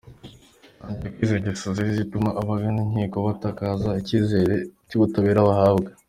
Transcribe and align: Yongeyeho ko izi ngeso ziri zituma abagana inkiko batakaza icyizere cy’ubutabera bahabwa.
Yongeyeho 0.81 1.13
ko 1.15 1.19
izi 1.23 1.37
ngeso 1.41 1.65
ziri 1.75 1.91
zituma 1.97 2.29
abagana 2.41 2.79
inkiko 2.85 3.17
batakaza 3.27 3.89
icyizere 4.01 4.53
cy’ubutabera 4.87 5.41
bahabwa. 5.49 5.89